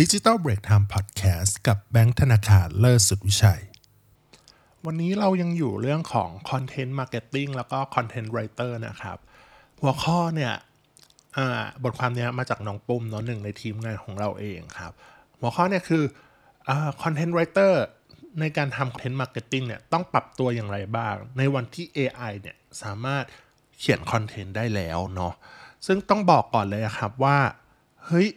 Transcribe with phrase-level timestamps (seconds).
[0.00, 3.62] ดิจิ t a ลเบรกไทม์พอดแคสต์กับแบงค์ธนาคารเลิศสุดวิชัย
[4.86, 9.18] วันนี้เรายังอยู่เรื่องของ content marketing แล้วก็ content writer นะครับ
[9.80, 10.52] หัวข้อเนี่ย
[11.84, 14.92] บทความนี้มาจากน้องปุ้มน้องหนึ่งในทีมงานของเราเองครับ
[15.40, 16.04] หัวข้อเนี่ยคือ
[17.02, 17.82] content writer
[18.40, 23.24] ในการทำ content marketing เนี่ยต้องปรับตัวอย่างไรบ้าง ในวันที่ AI เนี่ยสามารถ
[23.78, 25.34] เขียนคอนเทนต์ได้แล้วเนาะ
[25.86, 27.38] ซึ่งต้องบอกก่อนเลยครับว่า
[28.06, 28.28] เฮ้ย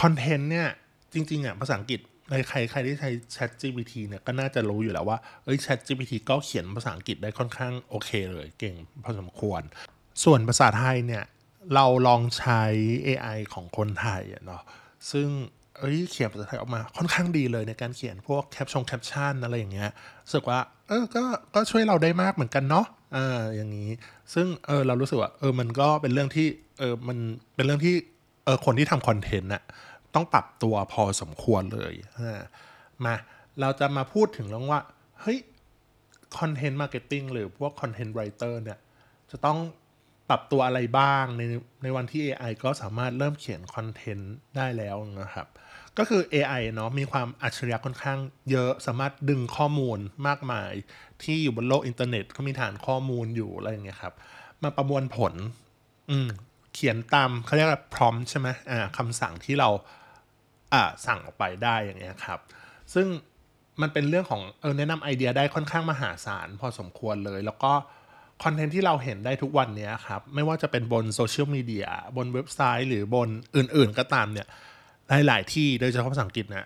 [0.00, 0.68] คอนเทนต์เนี่ย
[1.14, 2.00] จริงๆอะภาษาอังกฤษ
[2.48, 9.62] ใครใครที่ใช้ Chat GPT เนี่ยก็น่าจะรู้อยู่แล้วว่าเอ้ย Chat GPT ก็เขียนภาษาอังกฤษได้ค่อนข้างโอเคเลยเก่งพอสมควร
[10.24, 11.24] ส่วนภาษาไทยเนี่ย
[11.74, 12.62] เราลองใช้
[13.06, 14.62] AI ของคนไทยเนาะ
[15.10, 15.28] ซึ่ง
[15.78, 19.90] เอ้ยเขียนภาษาไทยออกมาค่อนข้างดีเลยในการเขียนพวกแคปชงแคปชั่นอะไรอย่างเงี้ย
[20.24, 21.22] รู้สึกว่าเออก็
[21.54, 23.90] ก็ช่วยเราได้มากเหมือนกันเนาะอ่าอย่างนี้
[24.34, 26.46] ซึ่งเออเรารู้สึกว่าเออมันก็เป็นเรื่องที่
[26.78, 27.18] เออมัน
[27.56, 27.94] เป็นเรื่องที่
[28.44, 29.62] เออคนที่ทำคอนเทนต์น่ะ
[30.14, 31.94] ต้องปรับตัวพอสมควรเลย
[33.04, 33.14] มา
[33.60, 34.80] เราจะมาพูดถึงเรื่องว่า
[35.20, 35.38] เฮ้ย
[36.38, 38.78] content marketing หรือพวก content writer เนี่ย
[39.30, 39.58] จะต้อง
[40.28, 41.42] ปรับตัวอะไรบ้างใน
[41.82, 45.48] ในวันที่ AI ก็สามารถเริ่มเขียนคอนเทนต์ได้แล้วนะครับ
[45.98, 48.18] ก็คือ AI เนาะมีความอัจฉริยะค่อนข้าง
[48.50, 50.72] เยอะสามารถดึงข้อมูลมากมาย
[51.22, 54.14] ที่อยู่บนโลกอินเทอร์เน็ตเขามีฐานข้อมูลอยู่อะไรอย่างเงี้ยครับ
[54.62, 55.34] มาประมวลผล
[56.10, 56.28] อืม
[56.74, 59.68] เขียนตามเขาเรียกว่า prompt ใช่ไหมอ่าคำสั่งที่เรา
[61.06, 62.38] สั่งออกไปได้อย่างเงี้ยครับ
[62.94, 63.06] ซึ่ง
[63.80, 67.72] มันเป็นเรื่องของเออแนะนำไอเดียได้ค่อนข้างมหาศาลพอสมควรเลย แล้วก็
[68.42, 71.86] คอนเทนต์ที่เราเห็นได้ทุกวันนี้ครับ ไม่ว่าจะเป็นบนโซเชียลมีเดีย
[72.16, 74.46] บนเว็บไซต์หรือบนอื่นๆก็ตามเนี่ย
[75.26, 76.64] หลาย ๆ ที่โดยเฉพาะภาษาอังกฤษเนี่ย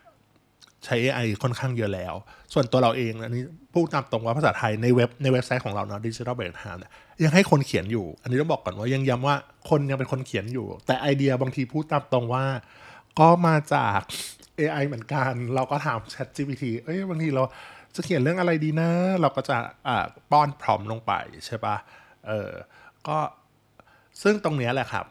[0.85, 2.15] ใช้ AI ค่อนข้างเยอะแล้ว
[2.53, 3.43] ส่วนตัวเราเองอันนี้
[3.75, 6.93] พูดตามตรงว่าภาษาไทยในเว็บในเว็บไซต์ของเราเนาะดิจิทัลเบรกไทม์เนี่ย
[7.25, 9.37] ยังให้คนเขียนอยู่ อันนี้ต้องบอกก่อนว่ายังย้ำว่า
[9.71, 12.45] คนยังเป็นคนเขียนอยู่ แต่ไอเดียบางทีพูดตามตรงว่า
[13.19, 14.01] ก็มาจาก
[14.59, 17.43] AI เหมือนกัน เราก็ถาม Chat GPT เอ้ยบางทีเรา
[17.95, 19.57] จะเขียนเรื่องอะไรดีนะ เราก็จะ
[19.89, 21.13] อ่าป้อนพร้อมลงไป
[21.47, 21.77] ใช่ปะ
[22.27, 22.51] เออ
[23.09, 23.19] ก็
[24.23, 25.07] ซึ่งตรงนี้แหละครับ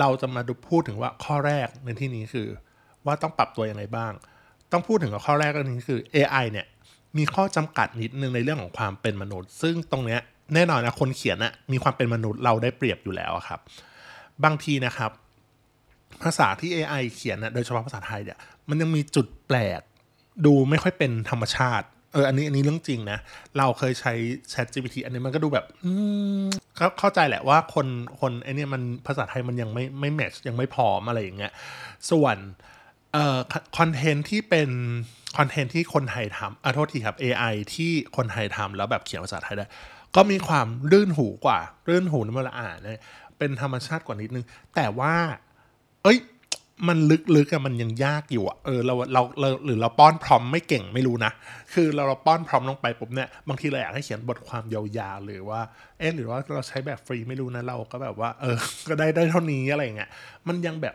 [0.00, 2.48] เราจะมาดูพูดถึงว่าข้อแรกในที่นี้คือ
[3.06, 4.12] ว่าต้องปรับตัวยังไงบ้าง
[4.72, 6.66] ต้องพูดถึงข้อแรกก็นี้คือ AI เนี่ย
[7.18, 10.20] มีข้อจำกัดนิดนึงในเรื่องของความเป็นมนุษย์ ซึ่งตรงเนี้ย
[10.54, 13.60] แน่นอนนะคนเขียนนะมีความเป็นมนุษย์เราได้เปรียบอยู่แล้วครับ
[14.44, 15.10] บางทีนะครับ
[16.22, 18.38] ภาษาที่ AI เขียนนะโดยเฉพาะภาษาไทยเนี่ย
[18.68, 19.80] มันยังมีจุดแปลก
[20.46, 23.18] ดูไม่ค่อยเป็นธรรมชาติเอออันนี้อันนี้เรื่องจริงนะ
[23.58, 24.12] เราเคยใช้
[24.52, 25.92] Chat GPT อันนี้มันก็ดูแบบอื
[26.40, 26.44] ม
[26.78, 27.86] ก็เข้าใจแหละว่าคน
[28.20, 31.52] คนไอเนี่ยมันภาษาไทยมันยังไม่ไม่แมทช์ยังไม่พร้อมอะไรอย่างเงี้ย
[32.10, 32.36] ส่วน
[33.12, 33.38] เอ่อ
[33.78, 34.70] คอนเทนต์ที่เป็น
[35.38, 39.66] คอนเทนต์ที่คนไทยทำอะโทษทีครับ AI ที่คนไทยทำแล้วแบบเขียนภาษาไทยได้
[40.16, 43.02] ก็มีความลื่นหูกว่าลื่นหูในเวลาอ่านเนี่ย
[43.38, 44.44] เป็นธรรมชาติกว่านิดนึง
[44.74, 45.14] แต่ว่า
[46.04, 46.18] เอ้ย
[46.88, 46.98] มัน
[47.36, 51.32] ลึกๆอะมันยังยากอยู่อะเออเราเราเราหรือเราป้อนพร้อมไม่เก่งไม่รู้นะ
[51.74, 54.82] คือเราเราป้อนพร้อมลงไปปุ๊บเนี่ยบางทีเราอยากให้เขียนบทความยา
[55.14, 55.60] วๆหรือว่า
[55.98, 58.56] เออหรือว่าเราใช้แบบฟรีไม่รู้นะเราก็แบบว่า เออ
[58.88, 60.10] ก็ได้ได้เท่านี้อะไรเงี้ย
[60.48, 60.94] มันยังแบบ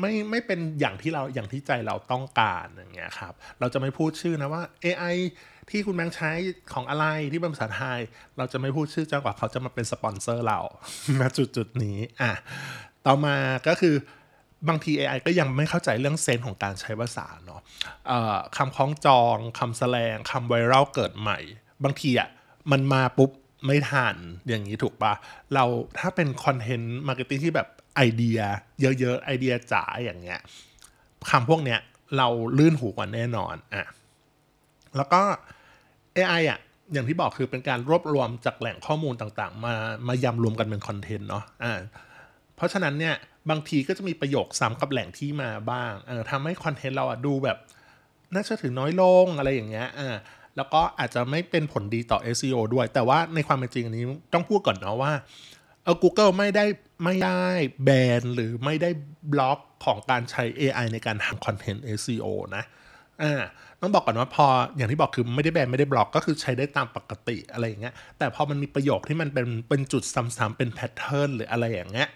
[0.00, 5.16] ไม่ไม่เป็นอย่างที่เราอย่างที่ใจเราต้องการอย่างเงี้ยครับ เราจะไม่พูดชื่อนะว่า AI
[5.70, 6.30] ที่คุณแบงค์ใช้
[6.72, 8.00] ของอะไรที่เป็นภาษาไทย
[8.38, 10.60] เราจะไม่พูดชื่อจนกว่าเขาจะมาเป็นสปอนเซอร์เรา
[11.20, 12.32] ณจุดจุดนี้อะ
[13.06, 13.36] ต่อมา
[13.68, 13.94] ก็คือ
[14.68, 21.38] บางที AI ก็ยังไม่เข้าใจเรื่อง sense ของการใช้ภาษาเนาะคำคล้องจองคำแสลงคำไวรัลเกิดใหม่
[21.84, 22.28] บางทีอะ
[22.70, 23.30] มันมาปุ๊บ
[23.66, 24.16] ไม่ทัน
[24.48, 25.12] อย่างนี้ถูกปะ
[25.54, 25.64] เรา
[25.98, 28.40] ถ้าเป็น content marketing ที่แบบไอเดีย
[28.80, 30.40] เยอะๆ ไอเดียจ๋าอย่างเงี้ย
[31.30, 31.80] คำพวกเนี้ย
[32.16, 33.84] เราลื่นหูกว่าแน่นอนอะ
[34.96, 35.20] แล้วก็
[36.16, 36.60] AI อะ
[36.92, 39.74] อย่างที่บอกคือเป็นการรวบรวมจากแหล่งข้อมูลต่างๆ มา
[40.08, 41.78] มายำรวมกันเป็นคอนเทนต์เนาะอ่า
[42.58, 43.14] เพราะฉะนั้นเนี่ย
[43.50, 47.58] บางทีก็จะมีประโยคซ้ำกับแหล่งที่มาบ้างเออทำให้คอนเทนต์เราอะดูแบบ
[48.34, 50.16] น่าจะถือน้อยลงอะไรอย่างเงี้ยอ่า
[50.56, 55.12] แล้วก็อาจจะไม่เป็นผลดีต่อ SEO ด้วย แต่ว่าในความเป็นจริงอันนี้ต้องพูดก่อนเนาะว่า
[55.84, 56.64] เออ Google ไม่ได้
[57.04, 57.42] ไม่ได้
[57.84, 57.90] แบ
[58.20, 58.90] นหรือไม่ได้
[59.32, 62.26] บล็อกของการใช้ AI ในการทำคอนเทนต์ SEO
[62.56, 62.64] นะ
[63.22, 63.42] อ่า
[63.80, 64.46] ต้องบอกก่อนว่าพอ
[64.76, 72.08] อย่างที่บอกคือไม่ได้แบนไม่ได้บล็อกก็คือใช้ได้ตามปกติอะไรอย่างเงี้ยแต่พอมันมีประโยคที่มันเป็นเป็นจุดซ้ำๆเป็นแพทเทิร์นหรืออะไรอย่างเงี้ย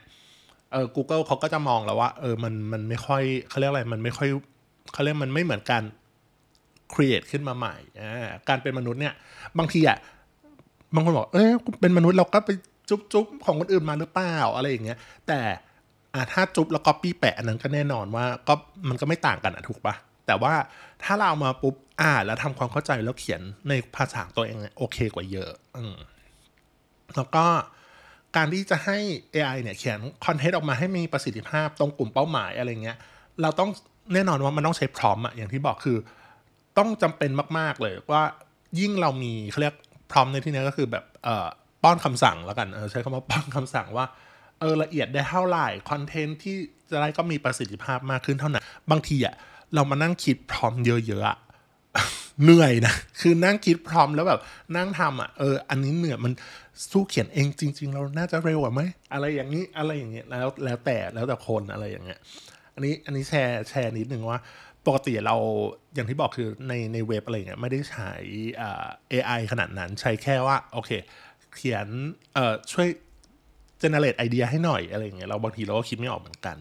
[0.73, 4.29] เออ Google เขาก็จะมองแล้วว่า เออมันมันไม่ค่อยเขาเรียกอะไรมันไม่ค่อย
[4.93, 5.83] เขาเรียกมันไม่เหมือนการ
[6.93, 7.75] create ขึ้นมาใหม่
[8.49, 9.15] การเป็นมนุษย์เนี่ย
[9.59, 9.99] บางทีอะ
[10.95, 12.51] บางคนบอก เอ้ยเป็นมนุษย์เราก็ไป
[12.89, 15.41] จุ๊บจุ๊บของคนอื่นมาหรือเปล่าอะไรอย่างเงี้ย แต่
[16.15, 18.55] อ่าถ้าจุ๊บแล้วก็ปี้แปะอันนั้นก็แน่นอนว่าก็
[18.89, 19.95] มันก็ไม่ต่างกันอะถูกปะ
[20.27, 20.55] แต่ว่า
[21.05, 25.97] ถ้าเราเอามาปุ๊บอ่าแล้วทำความเข้าใจแล้วเขียนในภาษาตัวเองโอเคกว่าเยอะ อืม
[27.17, 27.45] แล้วก็
[28.37, 28.99] การที่จะให้
[29.35, 32.97] AI เนี่ยเขียนคอนเทนต์ออกมาให้มีประสิทธิภาพตรงกลุ่มเป้าหมายอะไรเงี้ย
[33.43, 33.71] เราต้อง
[34.15, 35.97] แน่นอนว่ามันต้องใช้พร้อมอะอย่างที่บอกคือ
[36.79, 38.23] ต้องจำเป็นมาก ๆ เลยว่า
[38.81, 39.75] ยิ่งเรามีเขาเรียก
[40.13, 41.47] พร้อมในที่นี้ก็คือแบบเอ่อ
[41.83, 44.07] ป้อนคำสั่งแล้วกันเออใช้คำว่าป้อนคำสั่งว่า
[44.61, 46.57] เออละเอียดได้เท่าไหร่คอนเทนต์ที่
[46.91, 49.35] จะได้ก็มีประสิทธิภาพมากขึ้นเท่านั้น บางทีอะ
[49.75, 51.39] เรามานั่งคิดพร้อมเยอะๆอะ
[52.43, 54.41] เหนื่อยนะ คือนั่งคิดพร้อมแล้วแบบ
[54.77, 56.33] นั่งทำอะเอออันนี้เหนื่อยมัน
[56.91, 58.81] สู้เขียนเองจริง ๆ เราน่าจะเร็วกว่าไหม
[59.13, 62.19] อะไรอย่างนี้อะไรอย่างเงี้ยแล้วแล้วแต่แล้วแต่คนอะไรอย่างเงี้ย
[62.75, 64.39] อันนี้อันนี้แชร์แชร์นิดนึงว่า
[64.87, 65.37] ปกติเรา
[65.95, 68.13] อย่างที่บอกคือในในเว็บอะไรเงี้ยไม่ได้ใช้
[68.61, 70.91] อ่า AI ขนาดนั้นใช้แค่ว่า โอเค
[71.57, 71.87] เขียน
[72.35, 72.89] เอ่อช่วย
[73.83, 76.57] generate ไอเดียให้หน่อยอะไรอย่างเงี้ยเราบางทีเราก็คิดไม่ออกเหมือนกัน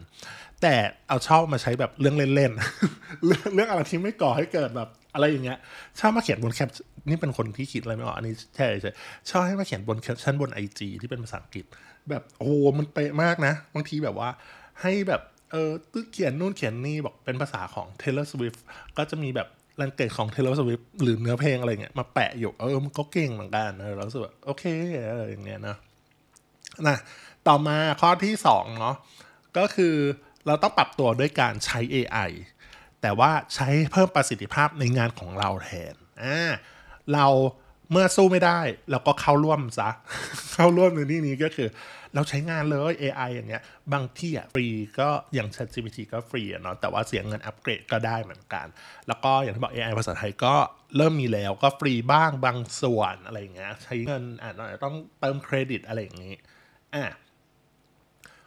[0.62, 0.74] แต่
[1.08, 5.58] เอาชอบมาใช้แบบเรื่องเล่นๆ เรื่องเรื่องอะไรที่ไม่ก่อให้เกิดแบบอะไรอย่างเงี้ย
[6.00, 6.70] ชอบมาเขียนบนแคป
[7.08, 8.92] นี่เป็นคนที่คิดอะไรไม่ออกอันนี้ใช่ใช่
[9.30, 11.64] ชอบให้มาเขียนบนแคปชั่นบน IG ที่เป็นภาษาอังกฤษ
[12.10, 14.28] แบบโอ้มันเป๊ะมากนะบางทีแบบว่า
[14.82, 15.22] ให้แบบ
[15.52, 18.60] เออตึกเขียนนู่นเขียนนี่บอกเป็นภาษาของ Taylor Swift
[18.98, 19.48] ก็จะมีแบบ
[19.80, 24.64] ลังเกตของ Taylor Swift หรือเนื้อเพลงอะไรเงี้ยมาแปะอยู่เออมันก็เก่งเหมือนกันเออเราสึกว่าโอเค
[25.10, 25.76] เอออย่างเงี้ยนะ
[26.88, 26.98] นะ
[27.48, 28.96] ต่อมาข้อที่สองเนาะ
[29.58, 29.94] ก็คือ
[30.46, 32.30] เราต้องปรับตัวด้วยการใช้ AI
[33.02, 36.38] แต่ว่าใช้เพิ่มประสิทธิภาพในงานของเราแทนอ่า
[37.14, 37.26] เรา
[37.90, 38.60] เมื่อสู้ไม่ได้
[38.90, 39.90] เราก็เข้าร่วมซะ
[40.52, 41.68] เข้าร่วมในที่นี้ก็คือ
[42.14, 44.66] เราใช้งานเลย AI อย่างเงี้ย บางที่อะฟรี
[45.00, 48.66] ก็อย่าง ChatGPT ก็ฟรีเนาะแต่ว่าเสียเงินอัปเกรดก็ได้เหมือนกัน
[49.08, 50.54] แล้วก็อย่างที่บอก AI ภาษาไทยก็
[50.96, 54.52] เริ่มมีแล้วก็ฟรีบ้างบางส่วนอะไรเงี้ยใช้เงินอะ
[54.84, 56.34] ต้องเติมเครดิตอะไรอย่างงี้
[56.94, 57.04] อะ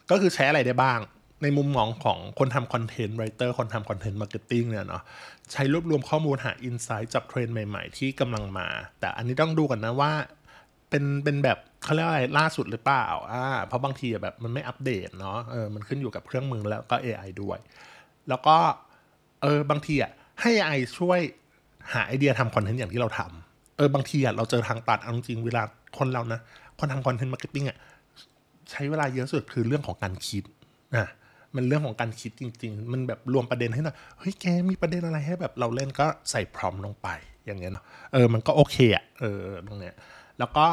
[0.09, 0.99] ก็คือใช้อะไรได้บ้าง
[1.43, 5.03] ในมุมมองของคนทำ content writer คนทำ content marketing เนี่ยเนาะ
[5.51, 8.67] ใช้รวบรวมข้อมูลหา insight จากเทรนด์ใหม่ๆ ที่กำลังมา
[8.99, 10.11] แต่อันนี้ต้องดูกันนะว่า
[10.89, 17.59] เป็นเป็นแบบเขาเรียกอะไรล่าสุดหรือเปล่าอ่าเพราะบางทีแบบมันไม่อัปเดตเนาะเออมันขึ้นอยู่กับเครื่องมือแล้วก็ AI ด้วย
[18.29, 18.55] แล้วก็
[19.41, 21.19] เออบางทีอะให้ AI ช่วย
[21.93, 25.63] หาไอเดียทำคอนเทนต์อย่างที่เราทำเออบางทีอะเราเจอทางตันเอาจริงเวลา
[25.97, 26.39] คนเรานะ
[26.79, 27.77] คนทำ content marketing อะ
[28.71, 30.43] ใช้เวลาเยอะสุดคือเรื่องของการคิด
[30.95, 31.07] นะ
[31.55, 37.07] มันเรื่องของการคิดจริง ๆ มันแบบรวมประเด็นให้หน่อยเฮ้ยแกมีประเด็นอะไรให้แบบเราเล่นก็ใส่ prompt ลงไป
[37.45, 39.95] อย่างเงี้ยเนาะเออมันก็โอเคอะเออตรงเนี้ย
[40.39, 40.65] แล้วก็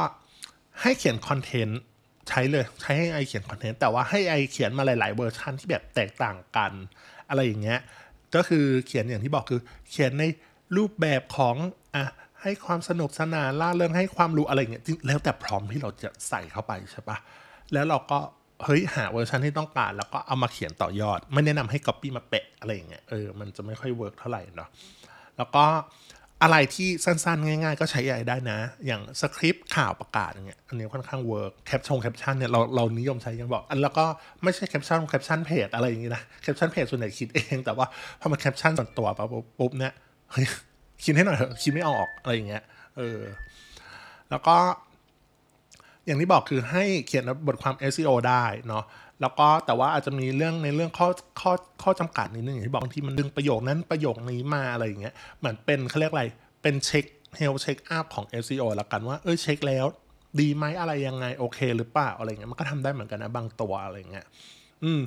[0.81, 1.81] ให้เขียนคอนเทนต์
[2.29, 6.73] ใช้เลยใช้ให้ AI เขียนคอนเทนต์แต่ว่าให้ AI เขียนมาหลายๆเวอร์ชันที่แบบแตกต่างกัน
[7.29, 7.81] อะไรอย่างเงี้ย
[8.35, 9.61] ก็คือเขียนอย่างที่บอกคือ
[9.91, 10.25] เขียนใน
[10.77, 11.57] รูปแบบของ
[11.95, 12.05] อะ
[12.43, 17.17] ให้ความสนุกสนานเล่าเรื่องให้ความรู้อะไรเงี้ยแล้วแต่ prompt ที่เราจะใส่เข้าไปใช่ปะ
[17.73, 18.19] แล้วเราก็
[18.65, 24.69] เฮ้ยหาเวอร์ชันที่ต้องการ แล้วก็เอามาเขียนต่อยอด ไม่แนะนำให้ Copy มาแปะอะไรอย่างเงี้ยเออมันจะไม่ค่อย work เท่าไหร่เนาะ
[25.37, 25.65] แล้วก็
[26.43, 34.05] อะไรที่สั้นๆ ง่าย ๆ ก็ใช้ AI ได้นะ อย่างสคริปต์ข่าวประกาศอย่างเงี้ยอันนี้ค่อนข้าง work แคปชั่นแคปชั่นเนี่ยเราเรานิยมใช้ยังบอก อันแล้วก็
[34.43, 37.87] ไม่ใช่แคปชั่นแคปชั่นเพจอะไรอย่างงี้นะแคปชั่นเพจส่วนใหญ่คิดเอง แต่ว่า
[38.21, 39.93] พอมาแคปชั่นส่วนตัวปั๊บปุ๊บเนี่ย
[40.33, 40.47] เฮ้ย
[41.05, 42.63] คิดให้หน่อยเถอะคิดไม่ออกอะไรอย่างเงี้ย
[42.97, 43.21] เออ
[44.31, 44.57] แล้วก็
[46.07, 48.85] อย่างที่บอกคือให้เขียนบทความ SEO ได้เนาะ
[49.21, 51.09] แล้วก็แต่ว่าอาจจะมีเรื่องในเรื่องข้อ
[51.41, 51.53] ข้อ
[51.83, 56.25] ข้อจำกัดนิดนึงอย่างที่บอกบางทีมันดึงประโยคนั้นประโยคนี้มาอะไรอย่างเงี้ยเหมือนเป็นเขาเรียกอะไร
[56.63, 57.05] เป็นเช็ค
[57.37, 59.87] เฮลเช็คอัพของ SEO ละกันว่าเออเช็คแล้ว
[60.41, 64.27] ดีไหมอะไรยังไง โอเคหรือเปล่าอะไรเงี้ยมันก็ทำได้เหมือนกันนะบางตัวอะไรเงี้ย
[64.85, 65.01] อืม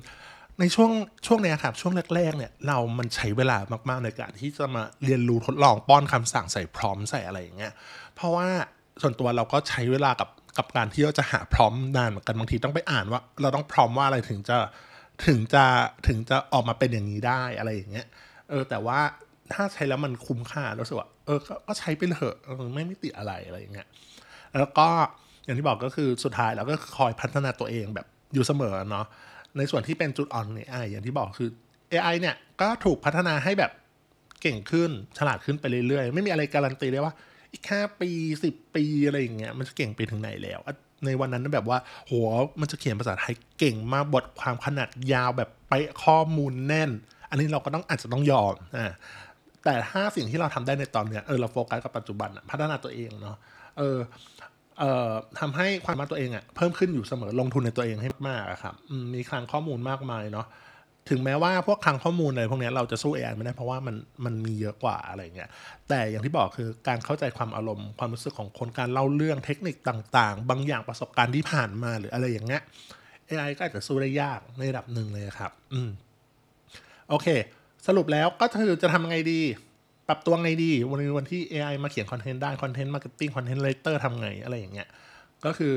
[0.59, 0.91] ในช่วง
[1.25, 3.57] ช่วงนี้ครับช่วงแรกๆเนี่ยเรามันใช้เวลา
[3.89, 7.73] มากๆในการที่จะมาเรียนรู้ทดลองป้อนคำสั่งใส่พร้อมใส่อะไรอย่างเงี้ย
[8.15, 8.47] เพราะว่า
[9.01, 14.57] ส่วนตัวเราก็ใช้เวลากับ กับการที่เราจะหาพร้อมนานเหมือนกันบางทีต้องไปอ่านว่า เราต้องพร้อมว่าอะไรถึงจะ
[15.25, 15.63] ถึงจะ
[16.07, 18.07] ถึงจะออกมาเป็นอย่างนี้ได้อะไรอย่างเงี้ย
[18.49, 18.99] เออแต่ว่า
[19.53, 22.35] ถ้าใช้แล้วมันคุ้มค่ารู้สึกว่าเออก็ใช้ไปเถอะ
[22.73, 23.87] ไม่ไม่ติดอะไรอะไรอย่างเงี้ย
[24.59, 24.87] แล้วก็
[25.45, 29.05] อย่างที่บอกก็คือสุดท้ายเราก็คอยพัฒนาตัวเองแบบอยู่เสมอเนาะ
[29.57, 31.49] ในส่วนที่เป็นจุดอ่อนใน AI อย่างที่บอกคือ
[31.91, 33.71] AI เนี่ยก็ถูกพัฒนาให้แบบ
[34.41, 37.13] เก่งขึ้นฉลาดขึ้นไปเรื่อยๆ ไม่มีอะไรการันตีได้ว่า
[37.55, 38.09] อีกแค่ปี
[38.43, 40.59] สิบปีอะไรอย่างเงี้ยมันจะเก่งไปถึงไหนแล้ว
[41.05, 42.13] ในวันนั้นแบบว่าโห
[42.61, 46.91] มันจะเขียนภาษาไทยเก่งมากบทความขนาดยาวแบบไปข้อมูลแน่น
[47.29, 48.91] อันนี้เราก็ต้องอาจจะต้องยอมอ่า
[49.63, 53.37] แต่ถ้าสิ่งที่เราทำได้ในตอนเนี้ยเออเราโฟกัสกับปัจจุบันพัฒนาตัวเองเนาะ
[53.77, 53.97] เออ
[54.79, 58.75] เอ่อทำให้ความมาตัวเองอะเพิ่มขึ้นอยู่เสมอลงทุนในตัวเองให้มากครับ
[59.13, 60.47] มีคลังข้อมูลมากมายเนาะ
[61.09, 63.95] ถึงแม้ว่าพวกคลังข้อมูลอะไรพวกนี้เราจะสู้ AI ไม่ได้เพราะว่ามัน
[64.25, 65.49] มันมีเยอะกว่าอะไรเงี้ย
[65.89, 72.61] แต่อย่างที่บอกคือการเข้าใจความอารมณ์ความรู้สึกของคนการเล่าเรื่องเทคนิคตต่างๆ บางอย่างประสบการณ์ที่ผ่านมาหรืออะไรอย่างเงี้ย
[73.29, 75.89] AI ก็อาจจะสู้ได้ยากในระดับหนึ่งเลยครับ อืม
[77.09, 77.27] โอเค
[77.87, 79.41] สรุปแล้วก็คือจะทำไงดี
[80.07, 84.87] ปรับตัวไงดี วันนี้วันที่ AI มาเขียนคอนเทนต์ได้ content marketing content writer ทำไงอะไรอย่างเงี้ย
[85.45, 85.75] ก็คือ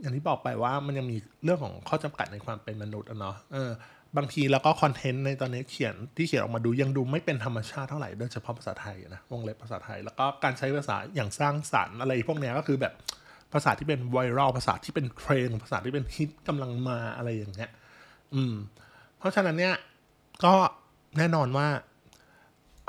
[0.00, 3.70] อย่างที่บอกไปว่ามันยังมีเรื่องของข้อจำกัดในความเป็นมนุษย์เนาะเออ
[4.16, 12.92] บางทีแล้วก็คอนเทนต์ในตอนนี้เขียนที่เขียนออกมาดูยังดูไม่เป็นธรรมชาติเท่าไหร่โดยเฉพาะภาษาไทยนะวงเล็บภาษาไทย แล้วก็การใช้ภาษาอย่างสร้างสรรค์อะไรพวกนี้ก็คือแบบ
[13.52, 17.70] ภาษาที่เป็นไวรัลภาษาที่เป็นเทรนด์ภาษาที่เป็นฮิตกำลังมาอะไรอย่างเงี้ย
[18.34, 18.54] อืม
[19.18, 19.74] เพราะฉะนั้นเนี่ย
[20.44, 20.54] ก็
[21.18, 21.68] แน่นอนว่า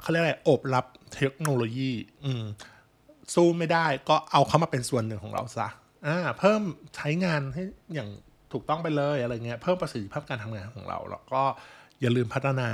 [0.01, 1.91] เขาเรียกอะไรโอบรับเทคโนโลยี
[2.25, 2.43] อืม
[3.33, 5.67] สู้ไม่ได้ก็เอาเขามาเป็นส่วนหนึ่งของเราซะ
[6.07, 6.61] อ่าเพิ่ม
[6.95, 7.63] ใช้งานให้
[7.93, 8.09] อย่าง
[8.51, 11.43] ถูกต้องไปเลยอะไรเงี้ยเพิ่มประสิทธิภาพการทำงานของเรา แล้วก็
[12.01, 12.69] อย่าลืมพัฒนา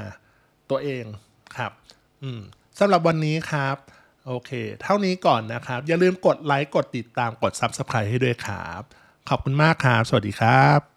[0.70, 1.04] ตัวเอง
[1.58, 1.72] ครับ
[2.24, 2.42] อืม
[2.80, 3.78] สำหรับวันนี้ครับ
[4.28, 4.52] โอเค
[4.82, 8.82] เท่านี้ก่อนนะครับ อย่าลืมกดไลค์กดติดตามกด Subscribe ให้ด้วยครับ
[9.30, 10.91] ขอบคุณมากครับ สวัสดีครับ